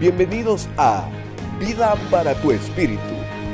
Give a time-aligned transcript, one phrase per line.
[0.00, 1.08] Bienvenidos a
[1.58, 3.00] Vida para tu Espíritu,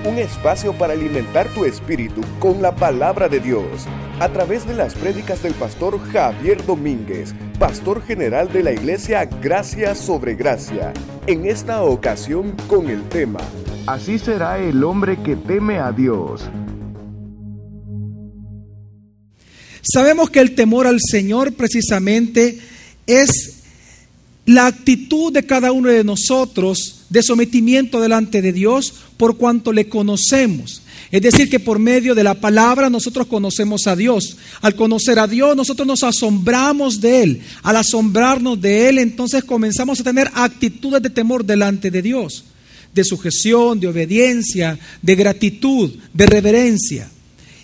[0.05, 3.87] un espacio para alimentar tu espíritu con la palabra de Dios,
[4.21, 9.95] a través de las prédicas del pastor Javier Domínguez, pastor general de la iglesia Gracia
[9.95, 10.93] sobre Gracia,
[11.27, 13.41] en esta ocasión con el tema,
[13.87, 16.43] Así será el hombre que teme a Dios.
[19.83, 22.59] Sabemos que el temor al Señor precisamente
[23.07, 23.54] es
[24.47, 29.89] la actitud de cada uno de nosotros de sometimiento delante de Dios por cuanto le
[29.89, 30.83] conocemos.
[31.11, 34.37] Es decir, que por medio de la palabra nosotros conocemos a Dios.
[34.61, 37.41] Al conocer a Dios nosotros nos asombramos de Él.
[37.63, 42.45] Al asombrarnos de Él entonces comenzamos a tener actitudes de temor delante de Dios.
[42.93, 47.09] De sujeción, de obediencia, de gratitud, de reverencia.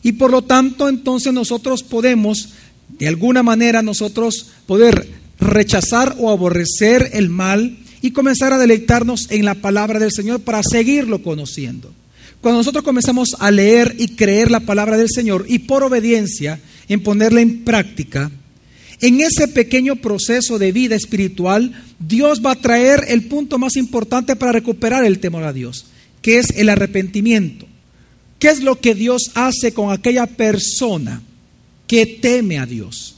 [0.03, 2.51] Y por lo tanto entonces nosotros podemos,
[2.89, 5.20] de alguna manera nosotros poder
[5.51, 10.63] rechazar o aborrecer el mal y comenzar a deleitarnos en la palabra del Señor para
[10.63, 11.93] seguirlo conociendo.
[12.41, 17.03] Cuando nosotros comenzamos a leer y creer la palabra del Señor y por obediencia en
[17.03, 18.31] ponerla en práctica,
[19.01, 24.37] en ese pequeño proceso de vida espiritual, Dios va a traer el punto más importante
[24.37, 25.87] para recuperar el temor a Dios,
[26.23, 27.67] que es el arrepentimiento.
[28.39, 31.23] ¿Qué es lo que Dios hace con aquella persona
[31.87, 33.17] que teme a Dios?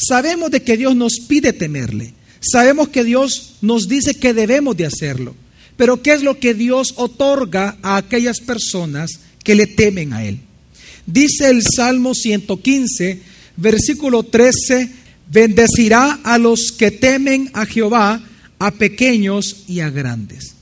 [0.00, 2.14] Sabemos de que Dios nos pide temerle.
[2.40, 5.34] Sabemos que Dios nos dice que debemos de hacerlo.
[5.76, 10.40] Pero ¿qué es lo que Dios otorga a aquellas personas que le temen a Él?
[11.06, 13.20] Dice el Salmo 115,
[13.56, 14.90] versículo 13,
[15.30, 18.22] bendecirá a los que temen a Jehová,
[18.58, 20.54] a pequeños y a grandes.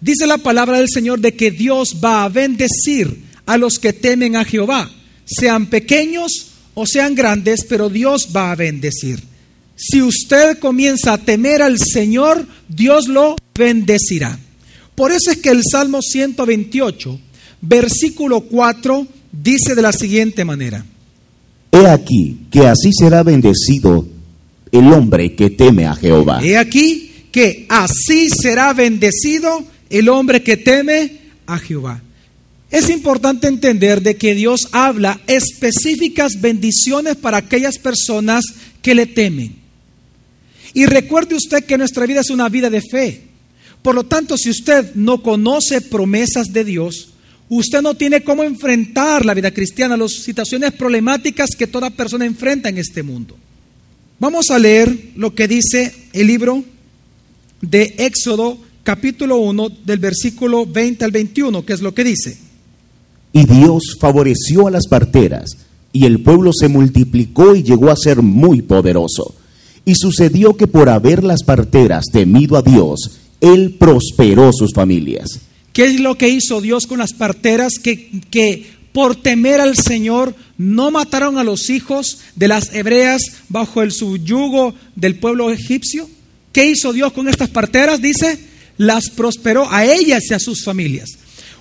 [0.00, 4.36] Dice la palabra del Señor de que Dios va a bendecir a los que temen
[4.36, 4.90] a Jehová,
[5.24, 9.22] sean pequeños o sean grandes, pero Dios va a bendecir.
[9.76, 14.38] Si usted comienza a temer al Señor, Dios lo bendecirá.
[14.94, 17.18] Por eso es que el Salmo 128,
[17.60, 20.84] versículo 4, dice de la siguiente manera.
[21.72, 24.06] He aquí que así será bendecido
[24.70, 26.40] el hombre que teme a Jehová.
[26.44, 32.00] He aquí que así será bendecido el hombre que teme a Jehová.
[32.74, 38.44] Es importante entender de que Dios habla específicas bendiciones para aquellas personas
[38.82, 39.54] que le temen.
[40.72, 43.28] Y recuerde usted que nuestra vida es una vida de fe.
[43.80, 47.10] Por lo tanto, si usted no conoce promesas de Dios,
[47.48, 52.70] usted no tiene cómo enfrentar la vida cristiana, las situaciones problemáticas que toda persona enfrenta
[52.70, 53.36] en este mundo.
[54.18, 56.64] Vamos a leer lo que dice el libro
[57.60, 62.43] de Éxodo capítulo 1 del versículo 20 al 21, que es lo que dice.
[63.34, 65.56] Y Dios favoreció a las parteras,
[65.92, 69.34] y el pueblo se multiplicó y llegó a ser muy poderoso.
[69.84, 75.40] Y sucedió que por haber las parteras temido a Dios, Él prosperó sus familias.
[75.72, 77.74] ¿Qué es lo que hizo Dios con las parteras?
[77.82, 83.82] Que, que por temer al Señor no mataron a los hijos de las hebreas bajo
[83.82, 86.08] el subyugo del pueblo egipcio.
[86.52, 88.00] ¿Qué hizo Dios con estas parteras?
[88.00, 88.38] Dice,
[88.78, 91.10] las prosperó a ellas y a sus familias.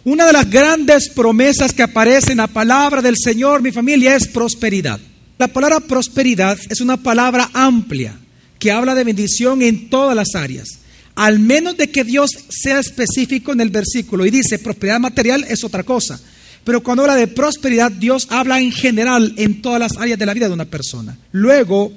[0.06, 4.28] Una de las grandes promesas que aparece en la palabra del Señor, mi familia, es
[4.28, 5.00] prosperidad.
[5.38, 8.20] La palabra prosperidad es una palabra amplia
[8.60, 10.68] que habla de bendición en todas las áreas.
[11.16, 15.64] Al menos de que Dios sea específico en el versículo y dice prosperidad material es
[15.64, 16.20] otra cosa.
[16.66, 20.34] Pero cuando habla de prosperidad, Dios habla en general en todas las áreas de la
[20.34, 21.18] vida de una persona.
[21.32, 21.94] Luego,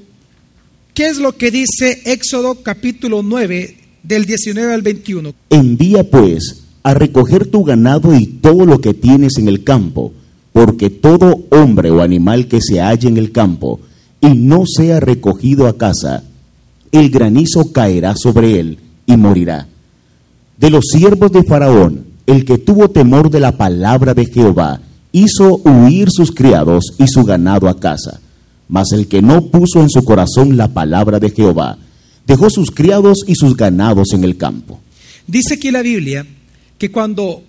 [0.94, 5.34] ¿qué es lo que dice Éxodo capítulo 9 del 19 al 21?
[5.50, 10.12] Envía pues a recoger tu ganado y todo lo que tienes en el campo,
[10.52, 13.80] porque todo hombre o animal que se halle en el campo
[14.20, 16.22] y no sea recogido a casa,
[16.92, 19.66] el granizo caerá sobre él y morirá.
[20.58, 24.80] De los siervos de Faraón, el que tuvo temor de la palabra de Jehová,
[25.10, 28.20] hizo huir sus criados y su ganado a casa.
[28.68, 31.78] Mas el que no puso en su corazón la palabra de Jehová,
[32.28, 34.78] dejó sus criados y sus ganados en el campo.
[35.26, 36.24] Dice aquí la Biblia
[36.78, 37.42] que cuando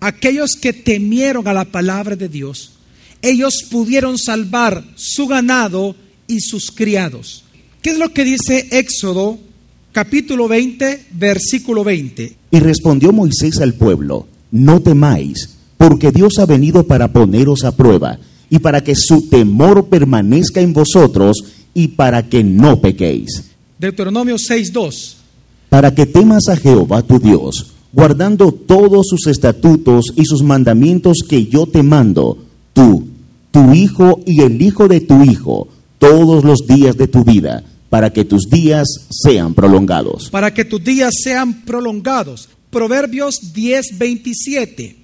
[0.00, 2.72] aquellos que temieron a la palabra de Dios,
[3.20, 5.94] ellos pudieron salvar su ganado
[6.26, 7.44] y sus criados.
[7.80, 9.38] ¿Qué es lo que dice Éxodo
[9.92, 12.36] capítulo 20, versículo 20?
[12.50, 18.18] Y respondió Moisés al pueblo, no temáis, porque Dios ha venido para poneros a prueba
[18.50, 23.44] y para que su temor permanezca en vosotros y para que no pequéis.
[23.78, 25.14] Deuteronomio 6.2.
[25.68, 31.46] Para que temas a Jehová tu Dios guardando todos sus estatutos y sus mandamientos que
[31.46, 32.38] yo te mando,
[32.72, 33.06] tú,
[33.50, 35.68] tu hijo y el hijo de tu hijo,
[35.98, 40.30] todos los días de tu vida, para que tus días sean prolongados.
[40.30, 42.48] para que tus días sean prolongados.
[42.70, 44.96] Proverbios 10, 27.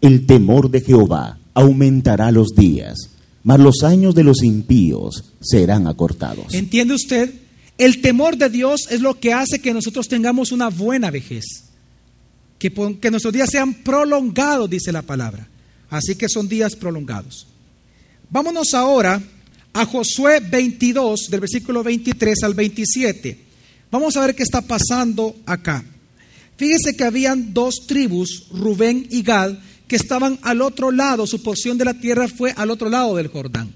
[0.00, 3.10] El temor de Jehová aumentará los días,
[3.42, 6.54] mas los años de los impíos serán acortados.
[6.54, 7.34] ¿Entiende usted?
[7.78, 11.64] El temor de Dios es lo que hace que nosotros tengamos una buena vejez.
[12.58, 15.46] Que, nuestros días sean prolongados, dice la palabra.
[15.90, 17.46] Así que son días prolongados.
[18.30, 19.22] Vámonos ahora
[19.72, 23.38] a Josué 22, del versículo 23 al 27.
[23.90, 25.84] Vamos a ver qué está pasando acá.
[26.56, 31.78] Fíjese que habían dos tribus, Rubén y Gad, que estaban al otro lado, su porción
[31.78, 33.72] de la tierra fue al otro lado del Jordán.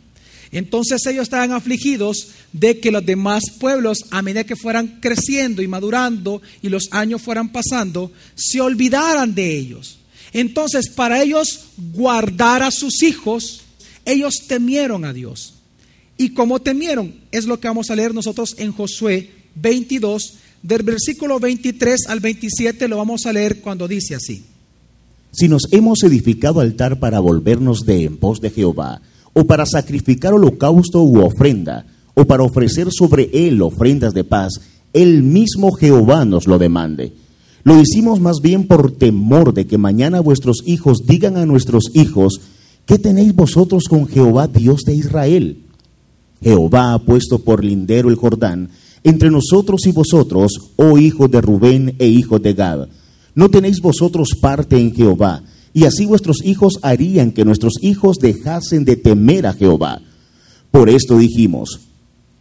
[0.52, 5.68] Entonces ellos estaban afligidos de que los demás pueblos, a medida que fueran creciendo y
[5.68, 9.98] madurando y los años fueran pasando, se olvidaran de ellos.
[10.32, 13.62] Entonces, para ellos guardar a sus hijos,
[14.04, 15.54] ellos temieron a Dios.
[16.16, 21.40] Y como temieron, es lo que vamos a leer nosotros en Josué 22, del versículo
[21.40, 24.44] 23 al 27, lo vamos a leer cuando dice así.
[25.32, 29.00] Si nos hemos edificado altar para volvernos de en pos de Jehová,
[29.32, 34.60] o para sacrificar holocausto u ofrenda, o para ofrecer sobre él ofrendas de paz,
[34.92, 37.12] el mismo Jehová nos lo demande.
[37.62, 42.40] Lo hicimos más bien por temor de que mañana vuestros hijos digan a nuestros hijos,
[42.86, 45.64] ¿qué tenéis vosotros con Jehová Dios de Israel?
[46.42, 48.70] Jehová ha puesto por lindero el Jordán
[49.04, 52.88] entre nosotros y vosotros, oh hijos de Rubén e hijos de Gad.
[53.34, 55.42] No tenéis vosotros parte en Jehová,
[55.72, 60.00] y así vuestros hijos harían que nuestros hijos dejasen de temer a Jehová.
[60.70, 61.80] Por esto dijimos,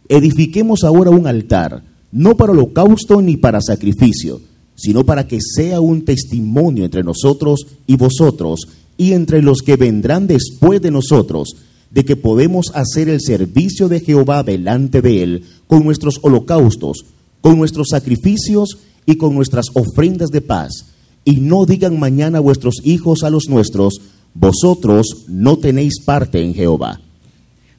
[0.08, 4.40] edifiquemos ahora un altar, no para holocausto ni para sacrificio,
[4.74, 8.60] sino para que sea un testimonio entre nosotros y vosotros,
[8.96, 11.56] y entre los que vendrán después de nosotros,
[11.90, 17.04] de que podemos hacer el servicio de Jehová delante de él con nuestros holocaustos,
[17.40, 20.89] con nuestros sacrificios y con nuestras ofrendas de paz.
[21.24, 24.00] Y no digan mañana vuestros hijos a los nuestros,
[24.34, 27.00] vosotros no tenéis parte en Jehová.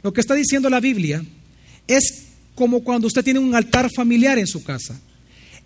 [0.03, 1.23] Lo que está diciendo la Biblia
[1.88, 4.99] es como cuando usted tiene un altar familiar en su casa.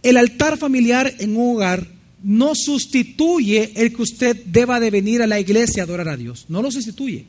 [0.04, 1.88] El altar familiar en un hogar
[2.24, 6.46] no sustituye el que usted deba de venir a la iglesia a adorar a Dios.
[6.48, 7.26] No lo sustituye.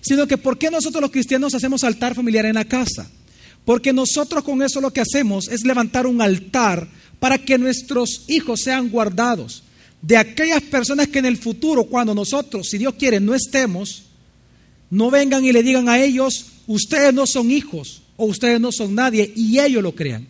[0.00, 3.10] Sino que ¿por qué nosotros los cristianos hacemos altar familiar en la casa?
[3.64, 6.88] Porque nosotros con eso lo que hacemos es levantar un altar
[7.18, 9.63] para que nuestros hijos sean guardados
[10.06, 14.02] de aquellas personas que en el futuro, cuando nosotros, si Dios quiere, no estemos,
[14.90, 18.94] no vengan y le digan a ellos, ustedes no son hijos o ustedes no son
[18.94, 20.26] nadie y ellos lo crean.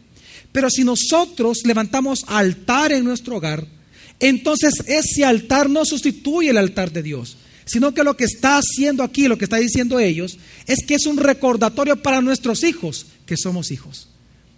[0.52, 3.66] Pero si nosotros levantamos altar en nuestro hogar,
[4.20, 9.02] entonces ese altar no sustituye el altar de Dios, sino que lo que está haciendo
[9.02, 10.38] aquí, lo que está diciendo ellos,
[10.68, 14.06] es que es un recordatorio para nuestros hijos que somos hijos.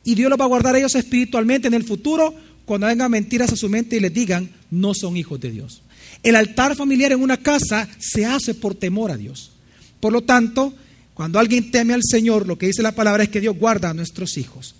[0.05, 2.35] Y Dios los va a guardar a ellos espiritualmente en el futuro
[2.67, 5.83] cuando vengan mentiras a su mente y les digan, no son hijos de Dios.
[6.23, 9.53] El altar familiar en una casa se hace por temor a Dios.
[10.01, 10.75] Por lo tanto,
[11.15, 13.95] cuando alguien teme al Señor, lo que dice la palabra es que Dios guarda a
[13.95, 14.75] nuestros hijos.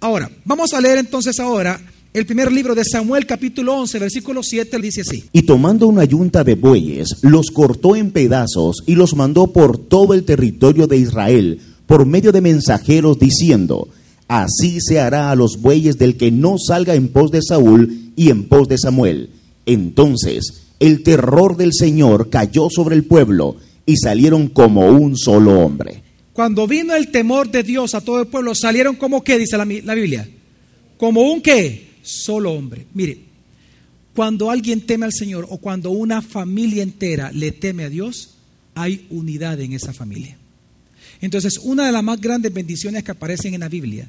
[0.00, 1.80] Ahora, vamos a leer entonces ahora
[2.14, 5.24] el primer libro de Samuel capítulo 11, versículo 7, dice así.
[5.32, 10.14] Y tomando una yunta de bueyes, los cortó en pedazos y los mandó por todo
[10.14, 13.88] el territorio de Israel, por medio de mensajeros, diciendo,
[14.28, 18.30] Así se hará a los bueyes del que no salga en pos de Saúl y
[18.30, 19.30] en pos de Samuel.
[19.66, 26.02] Entonces el terror del Señor cayó sobre el pueblo y salieron como un solo hombre.
[26.32, 29.64] Cuando vino el temor de Dios a todo el pueblo, salieron como qué, dice la,
[29.64, 30.28] Biblia.
[30.98, 32.86] Como un qué, solo hombre.
[32.92, 33.20] Mire,
[34.14, 38.34] cuando alguien teme al Señor o cuando una familia entera le teme a Dios,
[38.74, 40.36] hay unidad en esa familia.
[41.20, 44.08] Entonces, una de las más grandes bendiciones que aparecen en la Biblia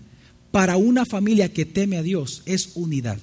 [0.52, 3.18] para una familia que teme a Dios es unidad.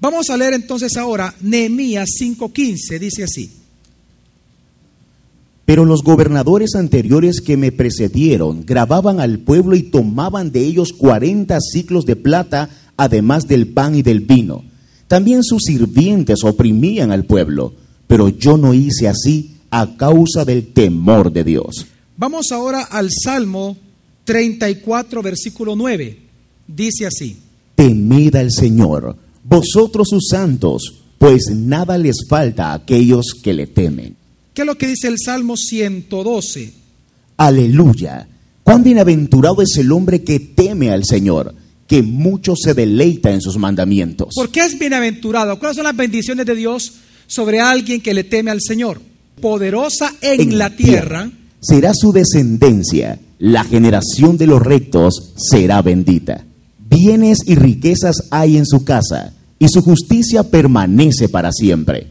[0.00, 3.50] Vamos a leer entonces ahora Nehemías 5:15, dice así.
[5.64, 11.58] Pero los gobernadores anteriores que me precedieron grababan al pueblo y tomaban de ellos cuarenta
[11.60, 14.64] ciclos de plata, además del pan y del vino.
[15.08, 17.74] También sus sirvientes oprimían al pueblo,
[18.06, 21.86] pero yo no hice así a causa del temor de Dios.
[22.16, 23.76] Vamos ahora al Salmo
[24.24, 26.18] 34, versículo 9.
[26.66, 27.36] Dice así.
[27.74, 34.16] Temed al Señor, vosotros sus santos, pues nada les falta a aquellos que le temen.
[34.54, 36.72] ¿Qué es lo que dice el Salmo 112?
[37.36, 38.26] Aleluya.
[38.62, 41.54] Cuán bienaventurado es el hombre que teme al Señor,
[41.86, 44.34] que mucho se deleita en sus mandamientos.
[44.34, 45.58] ¿Por qué es bienaventurado?
[45.58, 46.94] ¿Cuáles son las bendiciones de Dios
[47.26, 49.00] sobre alguien que le teme al Señor?
[49.40, 51.30] Poderosa en, la tierra.
[51.60, 56.44] Será su descendencia, la generación de los rectos será bendita.
[56.88, 62.08] Bienes y riquezas hay en su casa, y su justicia permanece para siempre.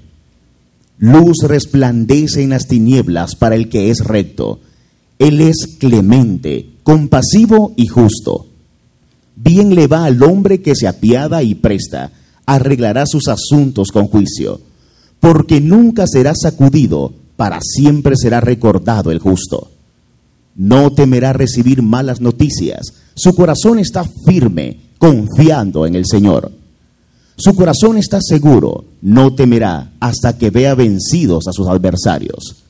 [0.97, 4.59] Luz resplandece en las tinieblas para el que es recto.
[5.19, 8.47] Él es clemente, compasivo y justo.
[9.35, 12.11] Bien le va al hombre que se apiada y presta,
[12.45, 14.61] arreglará sus asuntos con juicio,
[15.19, 19.71] porque nunca será sacudido, para siempre será recordado el justo.
[20.55, 26.51] No temerá recibir malas noticias, su corazón está firme, confiando en el Señor.
[27.37, 32.63] Su corazón está seguro, no temerá hasta que vea vencidos a sus adversarios.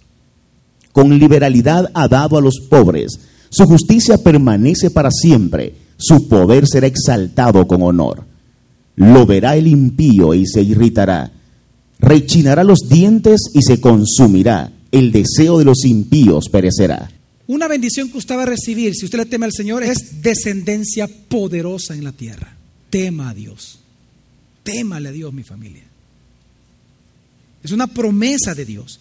[0.91, 3.19] Con liberalidad ha dado a los pobres,
[3.49, 8.23] su justicia permanece para siempre, su poder será exaltado con honor.
[8.95, 11.31] Lo verá el impío y se irritará,
[11.99, 17.11] rechinará los dientes y se consumirá, el deseo de los impíos perecerá.
[17.47, 21.07] Una bendición que usted va a recibir si usted le teme al Señor es descendencia
[21.07, 22.55] poderosa en la tierra.
[22.89, 23.79] Tema a Dios.
[24.63, 25.83] Témale a Dios, mi familia.
[27.63, 28.99] Es una promesa de Dios.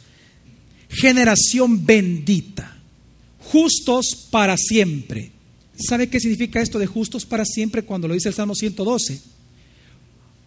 [0.88, 2.76] Generación bendita.
[3.38, 5.32] Justos para siempre.
[5.76, 9.20] ¿Sabe qué significa esto de justos para siempre cuando lo dice el Salmo 112?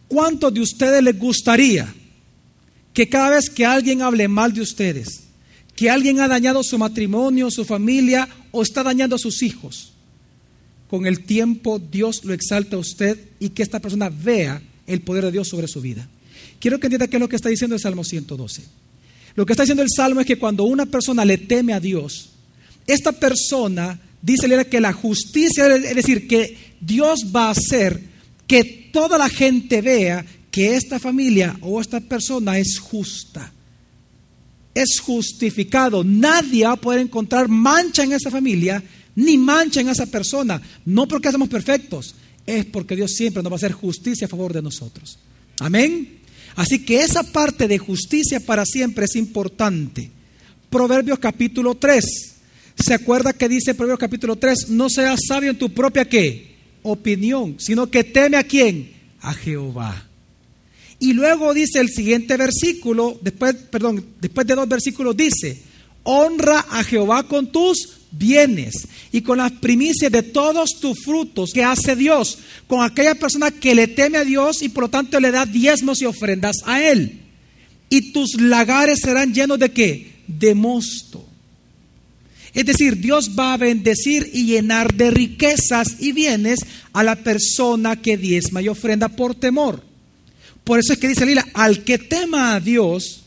[0.07, 1.93] ¿Cuántos de ustedes les gustaría
[2.97, 5.25] que cada vez que alguien hable mal de ustedes,
[5.75, 9.93] que alguien ha dañado su matrimonio, su familia o está dañando a sus hijos,
[10.89, 15.25] con el tiempo Dios lo exalta a usted y que esta persona vea el poder
[15.25, 16.09] de Dios sobre su vida.
[16.59, 18.63] Quiero que entienda qué es lo que está diciendo el Salmo 112.
[19.35, 22.31] Lo que está diciendo el Salmo es que cuando una persona le teme a Dios,
[22.87, 28.01] esta persona dice que la justicia, es decir, que Dios va a hacer
[28.47, 30.25] que toda la gente vea
[30.57, 33.53] que esta familia o esta persona es justa
[34.81, 36.03] es justificado.
[36.03, 38.83] Nadie va a poder encontrar mancha en esa familia
[39.15, 40.59] ni mancha en esa persona.
[40.83, 44.51] No porque somos perfectos, es porque Dios siempre nos va a hacer justicia a favor
[44.51, 45.19] de nosotros.
[45.59, 46.19] Amén.
[46.55, 50.09] Así que esa parte de justicia para siempre es importante.
[50.71, 52.03] Proverbios capítulo 3.
[52.83, 54.69] ¿Se acuerda que dice Proverbios capítulo 3?
[54.69, 56.55] No seas sabio en tu propia qué?
[56.81, 58.91] Opinión, sino que teme a quién?
[59.19, 60.06] A Jehová.
[60.99, 65.61] Y luego dice el siguiente versículo, después, perdón, después de dos versículos dice,
[66.03, 71.63] honra a Jehová con tus bienes y con las primicias de todos tus frutos que
[71.63, 75.31] hace Dios, con aquella persona que le teme a Dios y por lo tanto le
[75.31, 77.21] da diezmos y ofrendas a Él.
[77.89, 80.13] Y tus lagares serán llenos de qué?
[80.27, 81.25] De mosto.
[82.53, 86.59] Es decir, Dios va a bendecir y llenar de riquezas y bienes
[86.91, 89.86] a la persona que diezma y ofrenda por temor.
[90.67, 93.23] Por eso es que dice Lila, al que tema a Dios,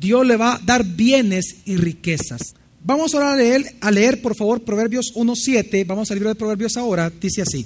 [0.00, 2.40] Dios le va a dar bienes y riquezas.
[2.82, 5.86] Vamos ahora a leer, a leer por favor, Proverbios 1.7.
[5.86, 7.10] Vamos al libro de Proverbios ahora.
[7.10, 7.64] Dice así.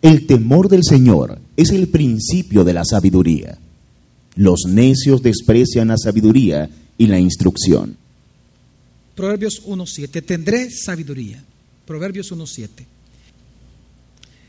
[0.00, 3.58] El temor del Señor es el principio de la sabiduría.
[4.36, 7.96] Los necios desprecian la sabiduría y la instrucción.
[9.16, 10.24] Proverbios 1.7.
[10.24, 11.42] Tendré sabiduría.
[11.84, 12.68] Proverbios 1.7.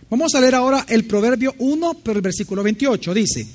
[0.09, 3.47] Vamos a leer ahora el Proverbio 1, pero el versículo 28 dice,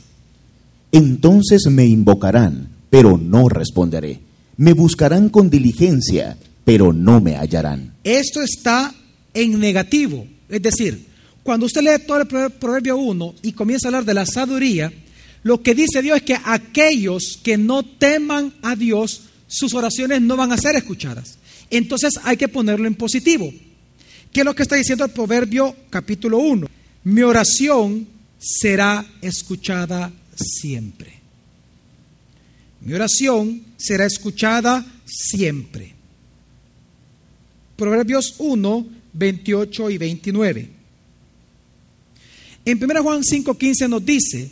[0.92, 4.20] Entonces me invocarán, pero no responderé.
[4.56, 7.94] Me buscarán con diligencia, pero no me hallarán.
[8.04, 8.94] Esto está
[9.34, 10.26] en negativo.
[10.48, 11.06] Es decir,
[11.42, 14.92] cuando usted lee todo el Proverbio 1 y comienza a hablar de la sabiduría,
[15.42, 20.36] lo que dice Dios es que aquellos que no teman a Dios, sus oraciones no
[20.36, 21.38] van a ser escuchadas.
[21.68, 23.52] Entonces hay que ponerlo en positivo.
[24.34, 26.66] ¿Qué es lo que está diciendo el Proverbio capítulo 1?
[27.04, 28.04] Mi oración
[28.36, 31.20] será escuchada siempre.
[32.80, 35.94] Mi oración será escuchada siempre.
[37.76, 40.68] Proverbios 1, 28 y 29.
[42.64, 44.50] En 1 Juan 5, 15 nos dice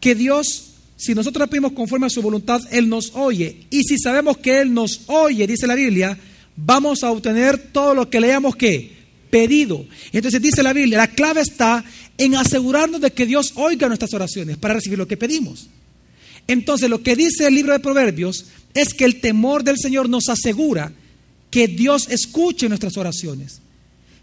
[0.00, 3.68] que Dios, si nosotros pedimos conforme a su voluntad, Él nos oye.
[3.70, 6.18] Y si sabemos que Él nos oye, dice la Biblia,
[6.56, 8.93] vamos a obtener todo lo que leamos que
[9.34, 9.84] pedido.
[10.12, 11.84] Entonces dice la Biblia, la clave está
[12.16, 15.66] en asegurarnos de que Dios oiga nuestras oraciones para recibir lo que pedimos.
[16.46, 20.28] Entonces lo que dice el libro de Proverbios es que el temor del Señor nos
[20.28, 20.92] asegura
[21.50, 23.60] que Dios escuche nuestras oraciones.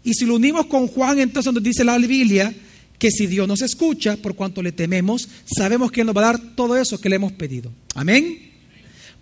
[0.02, 2.54] Y si lo unimos con Juan, entonces nos dice la Biblia
[2.98, 6.32] que si Dios nos escucha, por cuanto le tememos, sabemos que Él nos va a
[6.32, 7.70] dar todo eso que le hemos pedido.
[7.94, 8.50] Amén.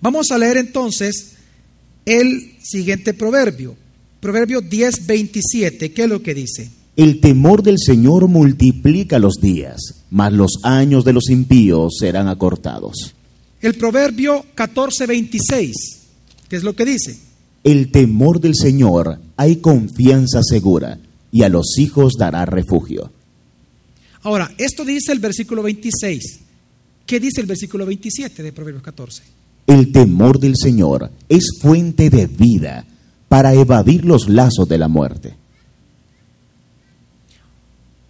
[0.00, 1.32] Vamos a leer entonces
[2.06, 3.76] el siguiente proverbio.
[4.20, 6.70] Proverbio 10, 27, ¿qué es lo que dice?
[6.96, 13.14] El temor del Señor multiplica los días, mas los años de los impíos serán acortados.
[13.62, 15.74] El Proverbio 14, 26,
[16.48, 17.18] ¿qué es lo que dice?
[17.64, 20.98] El temor del Señor hay confianza segura,
[21.32, 23.10] y a los hijos dará refugio.
[24.22, 26.40] Ahora, esto dice el versículo 26.
[27.06, 29.22] ¿Qué dice el versículo 27 de Proverbios 14?
[29.66, 32.84] El temor del Señor es fuente de vida
[33.30, 35.36] para evadir los lazos de la muerte.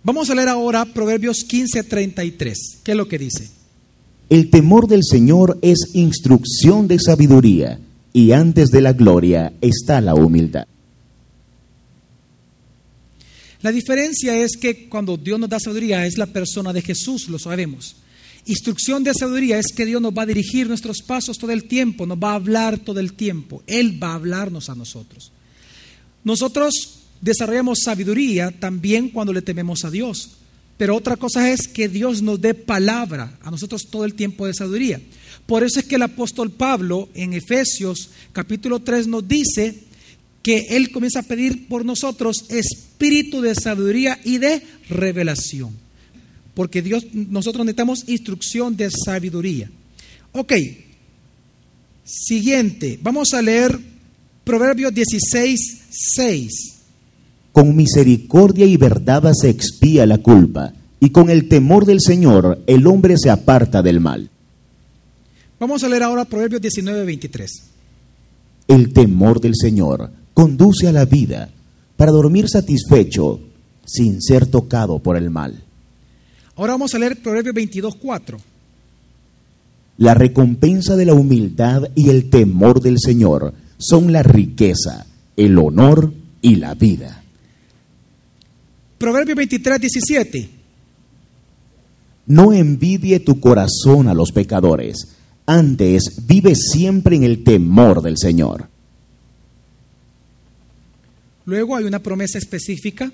[0.02, 2.78] Vamos a leer ahora Proverbios 15:33.
[2.82, 3.50] ¿Qué es lo que dice?
[4.30, 7.78] El temor del Señor es instrucción de sabiduría,
[8.14, 10.66] y antes de la gloria está la humildad.
[13.60, 17.38] La diferencia es que cuando Dios nos da sabiduría es la persona de Jesús, lo
[17.38, 17.96] sabemos.
[18.50, 22.04] Instrucción de sabiduría es que Dios nos va a dirigir nuestros pasos todo el tiempo,
[22.04, 23.62] nos va a hablar todo el tiempo.
[23.68, 25.30] Él va a hablarnos a nosotros.
[26.24, 30.30] Nosotros desarrollamos sabiduría también cuando le tememos a Dios.
[30.76, 34.54] Pero otra cosa es que Dios nos dé palabra a nosotros todo el tiempo de
[34.54, 35.00] sabiduría.
[35.46, 39.84] Por eso es que el apóstol Pablo en Efesios capítulo 3 nos dice
[40.42, 45.70] que él comienza a pedir por nosotros espíritu de sabiduría y de revelación.
[46.54, 49.70] Porque Dios, nosotros necesitamos instrucción de sabiduría.
[50.32, 50.52] Ok,
[52.04, 53.78] siguiente, vamos a leer
[54.44, 56.50] Proverbios 16, 6.
[57.52, 62.86] Con misericordia y verdad se expía la culpa, y con el temor del Señor el
[62.86, 64.30] hombre se aparta del mal.
[65.58, 67.50] Vamos a leer ahora Proverbios 19, 23.
[68.68, 71.50] El temor del Señor conduce a la vida
[71.96, 73.40] para dormir satisfecho
[73.84, 75.64] sin ser tocado por el mal.
[76.60, 78.38] Ahora vamos a leer Proverbios 22, 4.
[79.96, 85.06] La recompensa de la humildad y el temor del Señor son la riqueza,
[85.38, 86.12] el honor
[86.42, 87.24] y la vida.
[88.98, 90.50] Proverbios 23, 17.
[92.26, 98.68] No envidie tu corazón a los pecadores, antes vive siempre en el temor del Señor.
[101.46, 103.10] Luego hay una promesa específica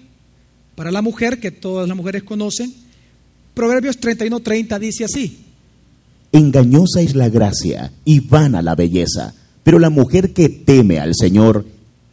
[0.74, 2.85] para la mujer que todas las mujeres conocen.
[3.56, 5.38] Proverbios 31, 30 dice así.
[6.30, 11.64] Engañosa es la gracia y vana la belleza, pero la mujer que teme al Señor,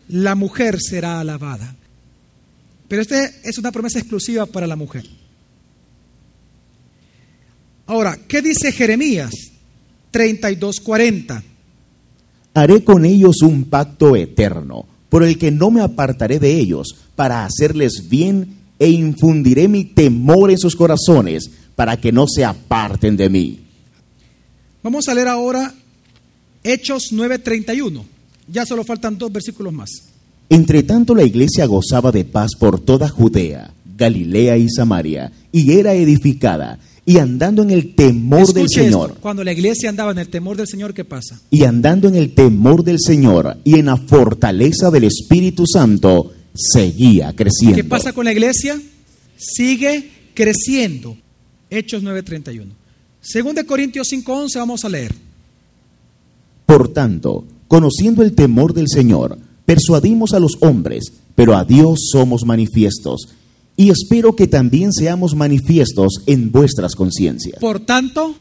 [0.07, 1.75] La mujer será alabada.
[2.87, 5.03] Pero esta es una promesa exclusiva para la mujer.
[7.87, 9.33] Ahora, ¿qué dice Jeremías
[10.11, 11.43] 32, 40?
[12.53, 17.43] haré con ellos un pacto eterno, por el que no me apartaré de ellos, para
[17.43, 23.29] hacerles bien e infundiré mi temor en sus corazones, para que no se aparten de
[23.29, 23.59] mí.
[24.83, 25.73] Vamos a leer ahora
[26.65, 28.03] Hechos 9:31.
[28.51, 29.89] Ya solo faltan dos versículos más.
[30.49, 35.93] Entre tanto la iglesia gozaba de paz por toda Judea, Galilea y Samaria, y era
[35.93, 39.11] edificada, y andando en el temor del Señor.
[39.11, 41.39] esto, Cuando la iglesia andaba en el temor del Señor, ¿qué pasa?
[41.49, 47.33] Y andando en el temor del Señor y en la fortaleza del Espíritu Santo, seguía
[47.33, 47.75] creciendo.
[47.75, 48.79] ¿Qué pasa con la iglesia?
[49.37, 51.17] Sigue creciendo.
[51.69, 52.67] Hechos 9:31.
[53.21, 55.13] Según de Corintios 5:11 vamos a leer.
[56.65, 62.45] Por tanto, conociendo el temor del Señor, persuadimos a los hombres, pero a Dios somos
[62.45, 63.29] manifiestos.
[63.75, 67.59] Y espero que también seamos manifiestos en vuestras conciencias.
[67.59, 68.35] Por tanto,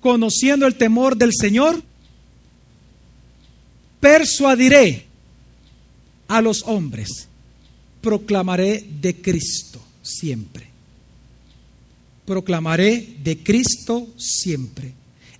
[0.00, 1.82] conociendo el temor del Señor,
[4.00, 5.06] persuadiré
[6.36, 7.28] a los hombres,
[8.00, 10.66] proclamaré de Cristo siempre.
[12.24, 14.94] Proclamaré de Cristo siempre.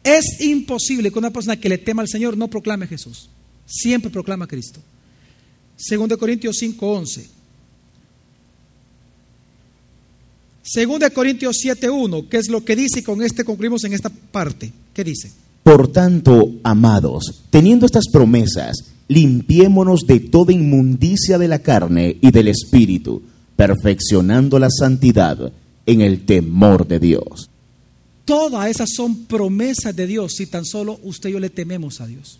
[0.04, 3.30] Es imposible que una persona que le tema al Señor no proclame a Jesús.
[3.64, 4.80] Siempre proclama a Cristo.
[5.76, 7.26] Segundo de Corintios 5:11.
[10.62, 13.00] Segundo de Corintios 7:1, ¿qué es lo que dice?
[13.00, 14.70] Y con este concluimos en esta parte.
[14.92, 15.32] ¿Qué dice?
[15.62, 18.76] Por tanto, amados, teniendo estas promesas,
[19.12, 23.22] limpiémonos de toda inmundicia de la carne y del espíritu,
[23.56, 25.52] perfeccionando la santidad
[25.86, 27.50] en el temor de Dios.
[28.24, 32.06] Todas esas son promesas de Dios si tan solo usted y yo le tememos a
[32.06, 32.38] Dios.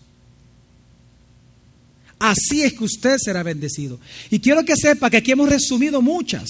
[2.19, 3.99] Así es que usted será bendecido.
[4.29, 6.49] Y quiero que sepa que aquí hemos resumido muchas,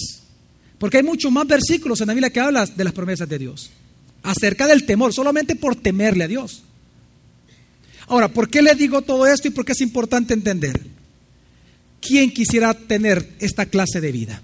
[0.78, 3.70] porque hay muchos más versículos en la Biblia que hablan de las promesas de Dios,
[4.22, 6.62] acerca del temor, solamente por temerle a Dios.
[8.06, 10.80] Ahora, ¿por qué le digo todo esto y por qué es importante entender?
[12.00, 14.42] ¿Quién quisiera tener esta clase de vida?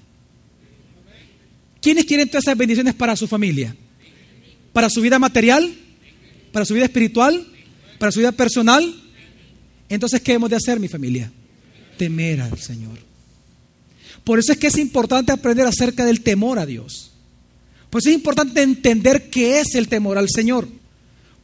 [1.83, 3.77] ¿Quiénes quieren todas esas bendiciones para su familia?
[4.73, 5.73] ¿Para su vida material?
[6.53, 7.47] ¿Para su vida espiritual?
[7.99, 8.95] ¿Para su vida personal?
[9.89, 11.31] Entonces, ¿qué hemos de hacer, mi familia?
[11.99, 12.99] Temer al Señor.
[14.25, 17.11] Por eso es que es importante aprender acerca del temor a Dios.
[17.91, 20.69] Por eso es importante entender qué es el temor al Señor.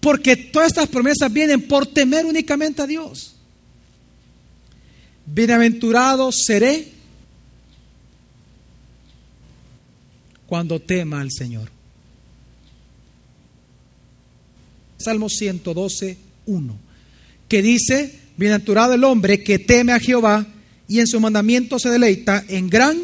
[0.06, 3.34] Porque todas estas promesas vienen por temer únicamente a Dios.
[5.26, 6.92] Bienaventurado seré
[10.46, 11.72] cuando tema al Señor.
[14.96, 16.16] Salmo 112,
[16.46, 16.78] 1,
[17.48, 20.46] que dice, bienaventurado el hombre que teme a Jehová
[20.86, 22.96] y en su mandamiento se deleita en gran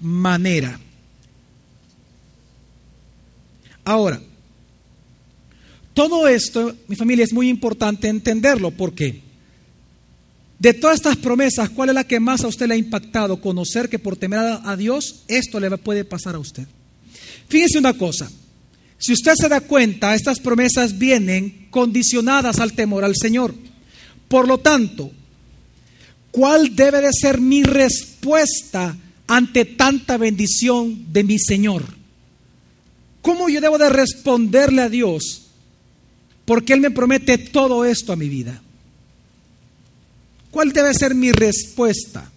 [0.00, 0.80] manera.
[3.84, 4.20] Ahora,
[5.94, 9.20] todo esto, mi familia, es muy importante entenderlo porque
[10.58, 13.40] de todas estas promesas, ¿cuál es la que más a usted le ha impactado?
[13.40, 16.66] Conocer que por temer a Dios, esto le puede pasar a usted.
[17.48, 18.30] Fíjese una cosa,
[18.96, 23.52] si usted se da cuenta, estas promesas vienen condicionadas al temor al Señor.
[24.28, 25.10] Por lo tanto,
[26.30, 31.82] ¿cuál debe de ser mi respuesta ante tanta bendición de mi Señor?
[33.22, 35.41] ¿Cómo yo debo de responderle a Dios?
[36.44, 38.60] Porque Él me promete todo esto a mi vida.
[40.50, 42.30] ¿Cuál debe ser mi respuesta?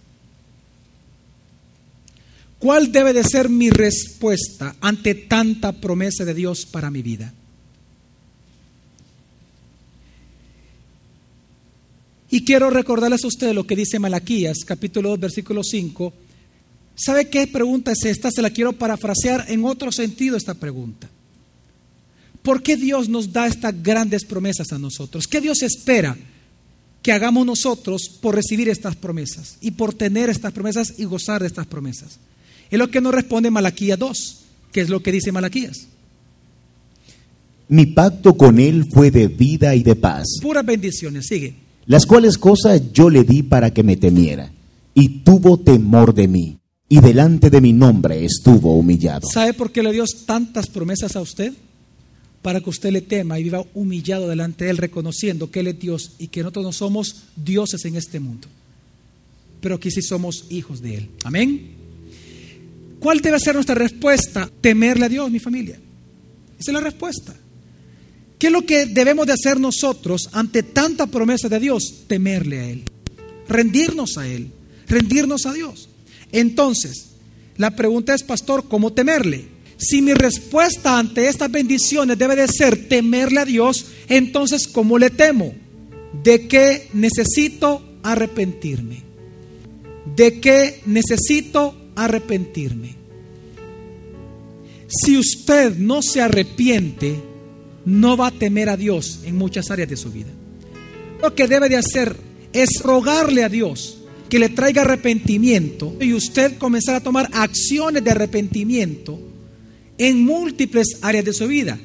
[2.58, 7.32] ¿Cuál debe de ser mi respuesta ante tanta promesa de Dios para mi vida?
[12.30, 16.12] Y quiero recordarles a ustedes lo que dice Malaquías, capítulo 2, versículo 5.
[16.94, 18.30] ¿Sabe qué pregunta es esta?
[18.30, 21.08] Se la quiero parafrasear en otro sentido esta pregunta.
[22.46, 25.26] ¿Por qué Dios nos da estas grandes promesas a nosotros?
[25.26, 26.16] ¿Qué Dios espera
[27.02, 31.48] que hagamos nosotros por recibir estas promesas y por tener estas promesas y gozar de
[31.48, 32.20] estas promesas?
[32.70, 35.88] Es lo que nos responde Malaquías 2, que es lo que dice Malaquías.
[37.66, 40.38] Mi pacto con él fue de vida y de paz.
[40.40, 41.52] Puras bendiciones, sigue.
[41.86, 44.52] Las cuales cosas yo le di para que me temiera,
[44.94, 49.26] y tuvo temor de mí, y delante de mi nombre estuvo humillado.
[49.34, 51.52] ¿Sabe por qué le dio tantas promesas a usted?
[52.46, 55.80] Para que usted le tema y viva humillado delante de él, reconociendo que él es
[55.80, 58.46] Dios y que nosotros no somos dioses en este mundo,
[59.60, 61.08] pero que sí somos hijos de él.
[61.24, 61.70] Amén.
[63.00, 64.48] ¿Cuál debe ser nuestra respuesta?
[64.60, 65.76] Temerle a Dios, mi familia.
[66.56, 67.34] Esa es la respuesta.
[68.38, 72.04] ¿Qué es lo que debemos de hacer nosotros ante tanta promesa de Dios?
[72.06, 72.84] Temerle a Él.
[73.48, 74.52] Rendirnos a Él.
[74.86, 75.88] Rendirnos a Dios.
[76.30, 77.08] Entonces,
[77.56, 79.55] la pregunta es, pastor, ¿cómo temerle?
[79.76, 85.10] Si mi respuesta ante estas bendiciones debe de ser temerle a Dios, entonces, ¿cómo le
[85.10, 85.54] temo?
[86.22, 89.02] ¿De qué necesito arrepentirme?
[90.14, 92.94] ¿De qué necesito arrepentirme.
[94.86, 97.16] Si usted no se arrepiente,
[97.84, 100.30] no va a temer a Dios en muchas áreas de su vida.
[101.20, 102.16] Lo que debe de hacer
[102.52, 108.10] es rogarle a Dios que le traiga arrepentimiento y usted comenzar a tomar acciones de
[108.10, 109.18] arrepentimiento
[109.98, 111.78] en múltiples áreas de su vida.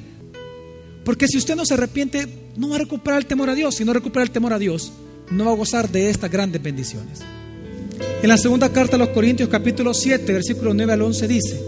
[1.04, 3.76] Porque si usted no se arrepiente, no va a recuperar el temor a Dios.
[3.76, 4.92] Si no recupera el temor a Dios,
[5.30, 7.20] no va a gozar de estas grandes bendiciones.
[8.22, 11.60] En la segunda carta a los Corintios capítulo 7, versículo 9 al 11 dice,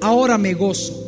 [0.00, 1.04] ahora me gozo,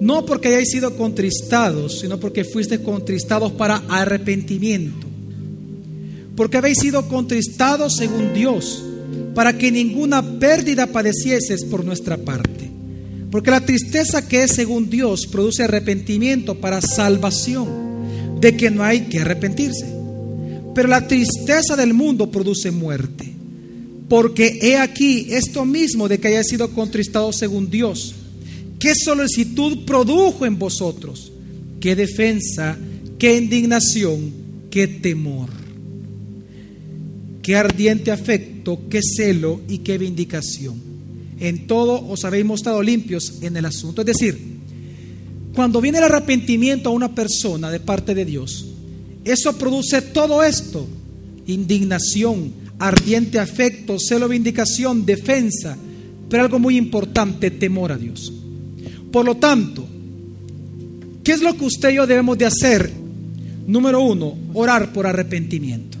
[0.00, 5.06] no porque hayáis sido contristados, sino porque fuisteis contristados para arrepentimiento,
[6.36, 8.84] porque habéis sido contristados según Dios,
[9.34, 12.67] para que ninguna pérdida padecieses por nuestra parte.
[13.30, 17.68] Porque la tristeza que es según Dios produce arrepentimiento para salvación,
[18.40, 19.86] de que no hay que arrepentirse.
[20.74, 23.32] Pero la tristeza del mundo produce muerte.
[24.08, 28.14] Porque he aquí esto mismo de que haya sido contristado según Dios.
[28.78, 31.32] ¿Qué solicitud produjo en vosotros?
[31.80, 32.78] ¿Qué defensa?
[33.18, 34.32] ¿Qué indignación?
[34.70, 35.50] ¿Qué temor?
[37.42, 38.80] ¿Qué ardiente afecto?
[38.88, 39.60] ¿Qué celo?
[39.68, 40.87] ¿Y qué vindicación?
[41.40, 44.02] En todo os habéis mostrado limpios en el asunto.
[44.02, 44.58] Es decir,
[45.54, 48.66] cuando viene el arrepentimiento a una persona de parte de Dios,
[49.24, 50.86] eso produce todo esto,
[51.46, 55.76] indignación, ardiente afecto, celo, vindicación, defensa,
[56.28, 58.32] pero algo muy importante, temor a Dios.
[59.10, 59.86] Por lo tanto,
[61.24, 62.90] ¿qué es lo que usted y yo debemos de hacer?
[63.66, 65.98] Número uno, orar por arrepentimiento.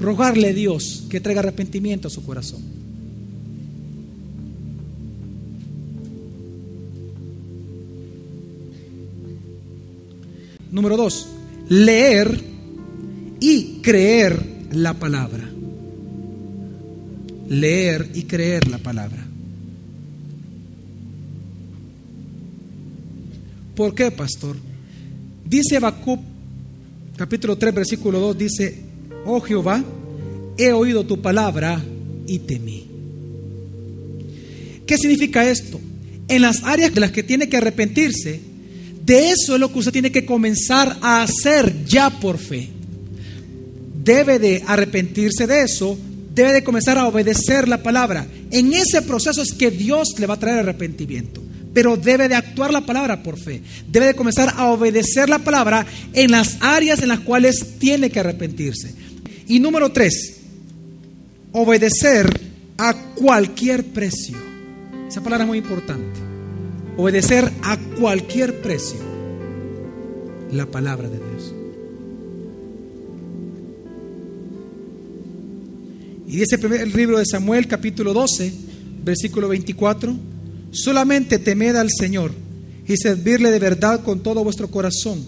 [0.00, 2.79] Rogarle a Dios que traiga arrepentimiento a su corazón.
[10.72, 11.28] Número dos,
[11.68, 12.40] leer
[13.40, 14.40] y creer
[14.72, 15.48] la palabra.
[17.48, 19.26] Leer y creer la palabra.
[23.74, 24.56] ¿Por qué, pastor?
[25.44, 26.20] Dice Habacuc,
[27.16, 28.78] capítulo 3, versículo 2, dice,
[29.24, 29.82] oh Jehová,
[30.56, 31.82] he oído tu palabra
[32.26, 32.86] y temí.
[34.86, 35.80] ¿Qué significa esto?
[36.28, 38.49] En las áreas de las que tiene que arrepentirse,
[39.10, 42.80] de eso es lo que usted tiene que comenzar a hacer ya por fe
[44.04, 45.98] debe de arrepentirse de eso,
[46.34, 48.26] debe de comenzar a obedecer la palabra.
[48.50, 51.42] En ese proceso es que Dios le va a traer arrepentimiento.
[51.72, 53.62] Pero debe de actuar la palabra por fe.
[53.88, 58.20] Debe de comenzar a obedecer la palabra en las áreas en las cuales tiene que
[58.20, 58.92] arrepentirse.
[59.46, 60.40] Y número tres,
[61.52, 62.40] obedecer
[62.78, 64.36] a cualquier precio.
[65.08, 66.29] Esa palabra es muy importante.
[66.96, 68.98] Obedecer a cualquier precio
[70.52, 71.54] la palabra de Dios.
[76.26, 78.52] Y dice el libro de Samuel capítulo 12,
[79.02, 80.16] versículo 24,
[80.70, 82.32] solamente temed al Señor
[82.86, 85.24] y servirle de verdad con todo vuestro corazón,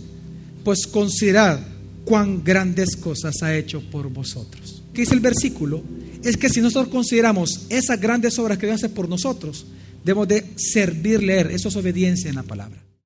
[0.65, 1.61] pues considerad
[2.05, 4.83] cuán grandes cosas ha hecho por vosotros.
[4.93, 5.83] ¿Qué dice el versículo?
[6.23, 9.67] Es que si nosotros consideramos esas grandes obras que Dios hace por nosotros,
[10.05, 12.83] debemos de servirle, eso es obediencia en la palabra.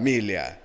[0.00, 0.59] familia.